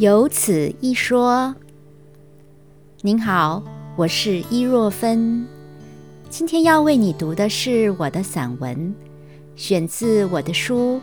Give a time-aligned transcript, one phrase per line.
[0.00, 1.54] 有此一说。
[3.02, 3.62] 您好，
[3.96, 5.46] 我是伊若芬，
[6.30, 8.94] 今天要为你读的是我的散文，
[9.56, 10.96] 选自我的书《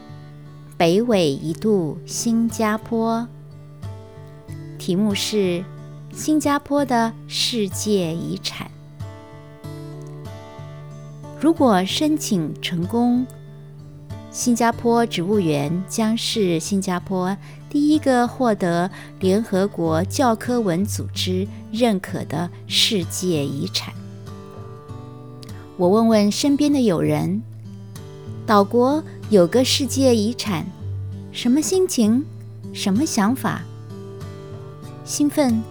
[0.78, 3.28] 北纬一度新加坡》，
[4.80, 5.38] 题目是
[6.11, 8.68] 《新加坡的世界遗产》。
[11.39, 13.27] 如果申请成功，
[14.38, 17.36] 新加坡植物园将是新加坡
[17.72, 18.88] 第一个获得
[19.20, 23.92] 联合国教科文组织认可的世界遗产。
[25.76, 27.42] 我问问身边的友人，
[28.45, 30.67] 岛国有个世界遗产，
[31.31, 32.23] 什么心情？
[32.72, 33.64] 什么想法？
[35.04, 35.64] 兴奋、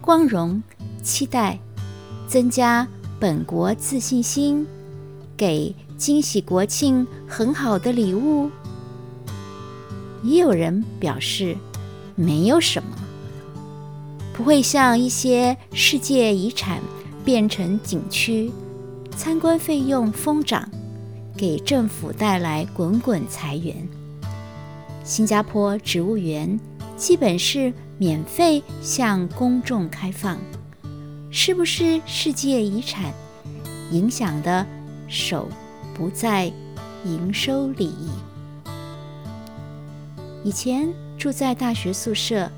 [0.00, 0.62] 光荣、
[1.02, 1.58] 期待，
[2.26, 2.88] 增加
[3.20, 4.66] 本国自信心，
[5.36, 5.74] 给。
[5.98, 8.48] 惊喜国庆很好的礼物，
[10.22, 11.56] 也有人表示
[12.14, 12.96] 没有什么，
[14.32, 16.80] 不会像一些世界遗产
[17.24, 18.52] 变成景区，
[19.16, 20.70] 参观费用疯涨，
[21.36, 23.74] 给政府带来滚滚财源。
[25.02, 26.60] 新加坡植物园
[26.96, 30.38] 基本是免费向公众开放，
[31.28, 33.12] 是不是世界遗产？
[33.90, 34.64] 影响的
[35.08, 35.48] 手。
[35.98, 36.52] 不在
[37.04, 37.92] 营收里。
[40.44, 42.48] 以前住在大学宿舍，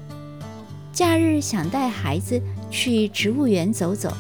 [0.93, 2.39] 假日想带孩子
[2.71, 4.13] 去植物园走走。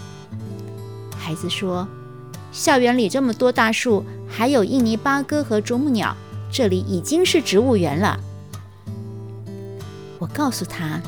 [1.15, 1.87] 孩子说
[2.51, 6.17] ：“校园里这么多大树，还有印尼八哥和啄木鸟，
[6.51, 8.19] 这里已经是植物园了。”
[10.19, 10.99] 我告诉他：“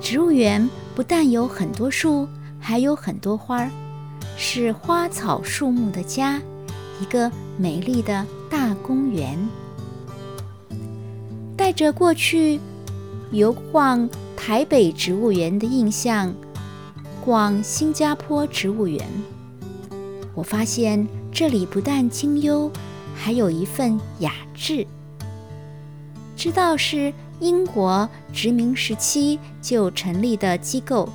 [0.00, 2.26] 植物园不但有很多树，
[2.58, 3.70] 还有很多花，
[4.38, 6.40] 是花草树木的家。”
[7.00, 9.38] 一个美丽的大公园，
[11.56, 12.60] 带着过去
[13.32, 16.32] 游逛台北植物园的印象，
[17.24, 19.04] 逛新加坡植物园，
[20.34, 22.70] 我发现这里不但清幽，
[23.14, 24.86] 还有一份雅致。
[26.36, 31.08] 知道是英国殖民时期就成立的机构，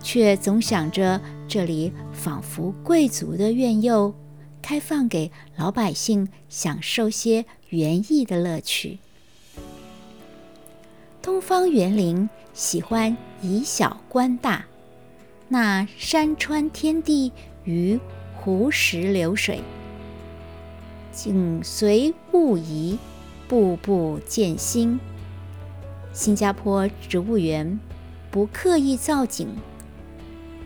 [0.00, 4.12] 却总想着这里仿佛贵族的院囿。
[4.68, 8.98] 开放给老百姓享受些园艺的乐趣。
[11.22, 14.66] 东方园林喜欢以小观大，
[15.48, 17.32] 那山川天地
[17.64, 17.98] 与
[18.36, 19.62] 湖石流水，
[21.12, 22.98] 景随物移，
[23.48, 25.00] 步步见新。
[26.12, 27.80] 新加坡植物园
[28.30, 29.48] 不刻意造景，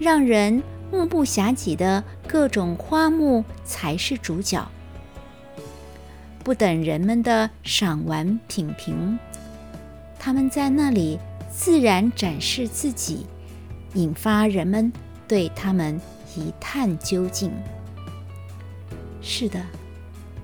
[0.01, 0.61] 让人。
[0.93, 4.66] 目不暇给的各种花木才是主角，
[6.43, 9.19] 不等人们的赏玩品评，
[10.19, 11.19] 他们在那里
[11.50, 13.26] 自然展示自己，
[13.92, 14.91] 引发人们
[15.28, 16.00] 对他们
[16.34, 17.53] 一探究竟。
[19.21, 19.60] 是的，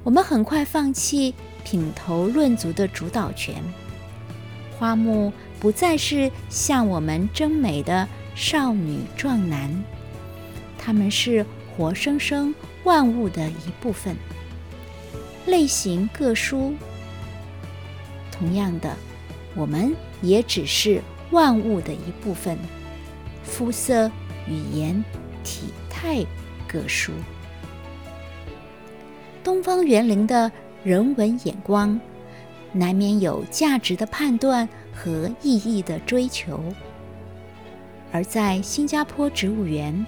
[0.04, 1.34] 我们很快放弃
[1.64, 3.54] 品头论足的主导权，
[4.78, 9.74] 花木不再是向我们争美的少女壮男。
[10.78, 11.44] 他们是
[11.78, 12.52] 活生生
[12.82, 14.16] 万物的一部分，
[15.46, 16.74] 类型各殊。
[18.32, 18.96] 同样的，
[19.54, 21.00] 我们也只是
[21.30, 22.58] 万物的一部分，
[23.44, 24.10] 肤色、
[24.48, 25.04] 语言、
[25.44, 26.26] 体态
[26.66, 27.12] 各殊。
[29.44, 30.50] 东方园林的
[30.82, 31.98] 人文眼光，
[32.72, 36.60] 难免有价值的判断和意义的追求，
[38.10, 40.04] 而在新加坡植物园。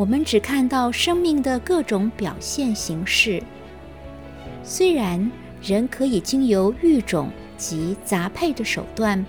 [0.00, 3.42] 我们只看到生命的各种表现形式。
[4.64, 5.30] 虽然
[5.60, 9.22] 人可以经由育种及杂配的手段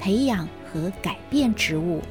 [0.00, 2.02] 培养和改变植物，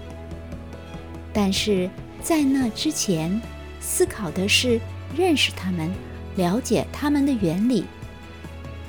[1.33, 1.89] 但是
[2.21, 3.41] 在那之前，
[3.81, 4.79] 思考的是
[5.13, 5.91] 认识它们、
[6.37, 7.83] 了解它们的原理，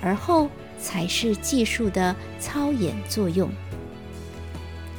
[0.01, 0.49] 而后
[0.79, 3.51] 才是技术的操演作用。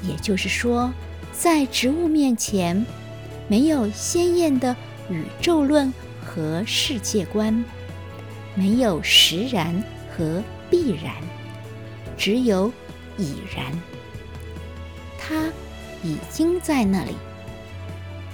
[0.03, 0.93] 也就是说，
[1.31, 2.85] 在植物面前。
[3.49, 4.75] 没有鲜艳的
[5.09, 7.63] 宇宙论和世界观，
[8.55, 11.13] 没有实然和必然，
[12.17, 12.69] 只有
[13.17, 13.71] 已然。
[15.17, 15.49] 它
[16.03, 17.15] 已经在那里。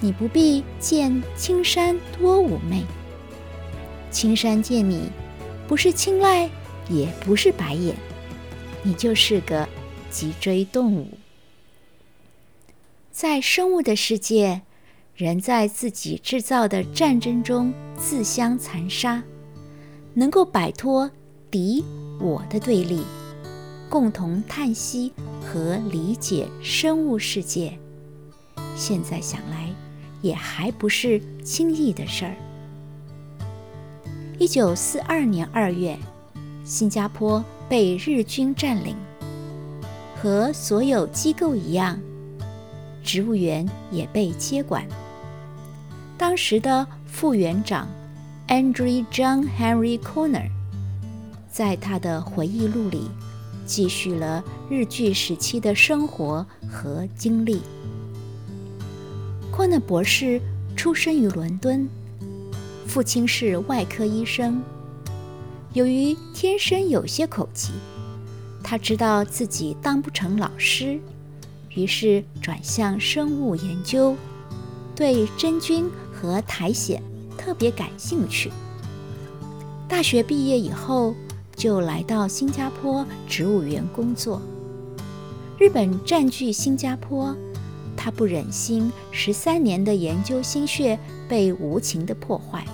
[0.00, 2.84] 你不必见青山多妩媚，
[4.10, 5.08] 青山见你，
[5.68, 6.50] 不是青睐，
[6.90, 7.94] 也不是白眼，
[8.82, 9.68] 你就是个
[10.10, 11.08] 脊椎动物。
[13.12, 14.62] 在生物的世界。
[15.14, 19.22] 人在自己制造的战争中自相残杀，
[20.12, 21.08] 能够摆脱
[21.52, 21.84] 敌
[22.20, 23.02] 我的对立，
[23.88, 27.78] 共同叹息和理解生物世界，
[28.74, 29.72] 现在想来
[30.20, 32.34] 也还不是轻易的事儿。
[34.36, 35.96] 一九四二年二月，
[36.64, 38.96] 新加坡被日军占领，
[40.20, 42.00] 和所有机构一样，
[43.04, 44.84] 植物园也被接管。
[46.18, 47.86] 当时的副园长
[48.48, 50.48] Andrew John Henry Corner
[51.48, 53.08] 在他的回忆录里。
[53.66, 57.62] 继续了日据时期的生活和经历。
[59.50, 60.38] 昆纳博士
[60.76, 61.88] 出生于伦敦，
[62.86, 64.62] 父亲是外科医生。
[65.72, 67.70] 由于天生有些口疾，
[68.62, 71.00] 他知道自己当不成老师，
[71.74, 74.16] 于是转向生物研究，
[74.96, 77.00] 对真菌和苔藓
[77.36, 78.50] 特别感兴趣。
[79.88, 81.14] 大学毕业以后。
[81.56, 84.42] 就来到新加坡植物园工作。
[85.56, 87.32] 日本占据新加坡，
[87.96, 90.98] 他不忍心十三年的研究心血
[91.28, 92.64] 被无情的破坏，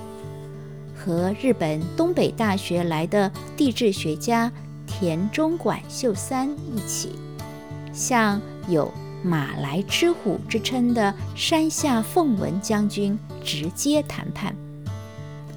[0.97, 4.51] 和日本东北大学来的地质学家
[4.87, 7.11] 田中管秀三一起，
[7.93, 8.93] 向有
[9.23, 14.55] “马来之虎”之称的山下奉文将军直接谈判，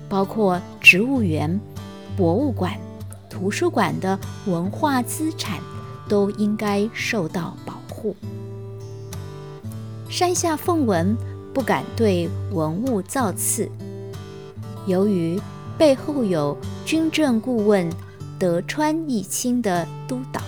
[0.07, 1.59] 包括植物园、
[2.15, 2.77] 博物馆。
[3.29, 5.59] 图书馆的文化资产
[6.07, 8.15] 都应该受到保护。
[10.07, 11.17] 山下奉文
[11.51, 13.67] 不敢对文物造次，
[14.85, 15.41] 由于
[15.79, 17.89] 背后有军政顾问
[18.37, 20.39] 德川义清的督导。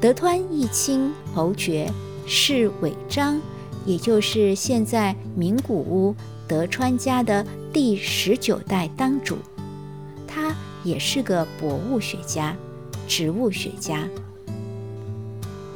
[0.00, 1.92] 德川义清侯爵
[2.26, 3.40] 是尾张，
[3.84, 6.14] 也就是现在名古屋
[6.48, 9.36] 德川家的第十九代当主，
[10.26, 10.54] 他。
[10.82, 12.56] 也是个博物学家、
[13.06, 14.08] 植物学家。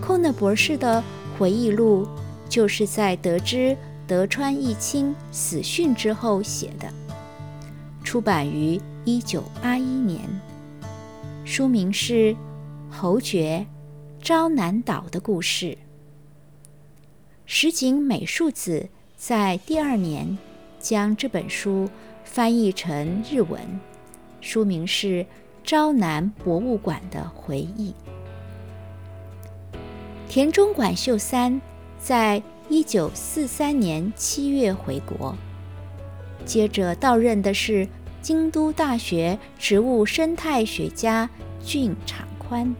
[0.01, 1.05] 寇纳博士的
[1.39, 2.09] 回忆录
[2.49, 3.77] 就是在得知
[4.07, 6.89] 德川义清死讯之后写的，
[8.03, 10.21] 出版于一九八一年，
[11.45, 12.33] 书名是
[12.91, 13.67] 《侯爵
[14.25, 15.67] 昭南岛的故事》。
[17.45, 18.89] 石井美术子
[19.19, 20.39] 在第二年
[20.81, 21.91] 将这本书
[22.25, 23.61] 翻译成日文。
[24.41, 25.23] 书名是
[25.63, 27.95] 《朝南博物馆的回忆》。
[30.27, 31.61] 田中管秀三
[31.99, 35.37] 在一九四三年七月回国，
[36.47, 37.87] 接着到任的是
[38.23, 41.29] 京都大学植物生态学家
[41.63, 42.75] 俊场宽。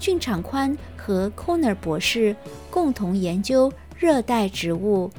[0.00, 2.34] 俊场宽和 Corner 博士
[2.70, 5.10] 共同研究热带植物，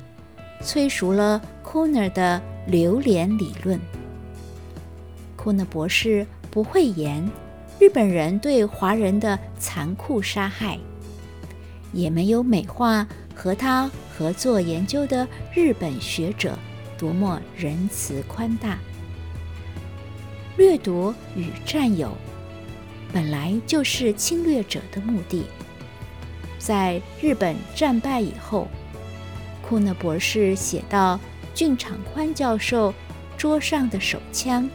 [0.60, 3.80] 催熟了 Corner 的榴莲理论。
[5.38, 7.30] Koner 博士不讳言
[7.80, 10.80] 日本人对华人的残酷杀害，
[11.94, 16.58] 也没有美化和他合作研究的日本学者
[16.98, 18.80] 多么仁慈宽大。
[20.58, 22.12] 掠夺与占有
[23.14, 25.46] 本来就是侵略者的目的。
[26.58, 28.68] 在日本战败以后，
[29.62, 31.20] 库纳博士写到：
[31.54, 32.94] 俊场宽教授
[33.38, 34.70] 桌上的手枪。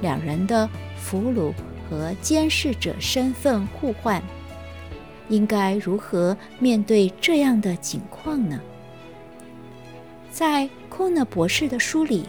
[0.00, 0.68] 两人的
[0.98, 1.52] 俘虏
[1.88, 4.22] 和监视者身份互换，
[5.28, 8.60] 应该如何面对这样的境况呢？
[10.30, 12.24] 在库纳博士的书里，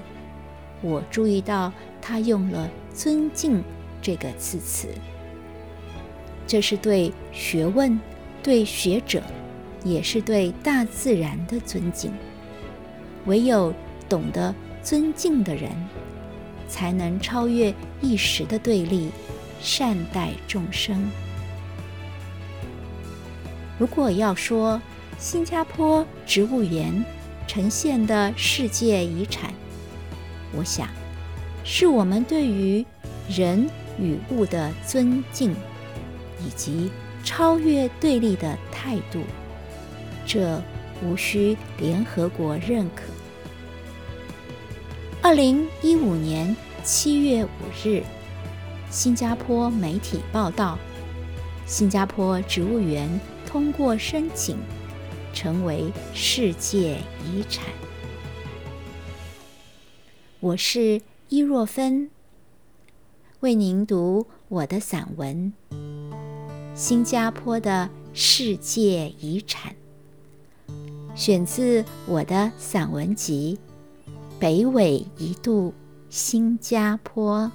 [0.81, 3.63] 我注意到他用了“尊敬”
[4.03, 4.89] 这个字词，
[6.45, 7.99] 这是对学问、
[8.43, 9.23] 对学者，
[9.83, 12.13] 也是对大自然的尊敬。
[13.25, 13.73] 唯有
[14.07, 15.71] 懂得尊敬的人。
[16.65, 19.11] 才能超越一时的对立，
[19.61, 21.07] 善待众生。
[23.77, 24.81] 如果要说
[25.19, 27.05] 新加坡植物园
[27.45, 29.53] 呈现的世界遗产，
[30.57, 30.87] 我想
[31.63, 32.83] 是我们对于
[33.29, 33.69] 人
[33.99, 35.51] 与物的尊敬，
[36.39, 36.91] 以及
[37.23, 39.21] 超越对立的态度，
[40.25, 40.61] 这
[41.03, 43.03] 无需联合国认可。
[45.21, 47.49] 二零一五年七月五
[47.83, 48.03] 日，
[48.89, 50.77] 新加坡媒体报道，
[51.65, 53.09] 新加坡植物园
[53.45, 54.57] 通过申请，
[55.33, 57.63] 成为世界遗产。
[60.41, 62.09] 我是伊若芬，
[63.43, 65.51] 为您读我的散文
[66.73, 69.75] 《新加坡的世界遗产》，
[71.13, 73.59] 选自我的散文集。
[74.39, 75.73] 北纬一度，
[76.09, 77.51] 新加坡。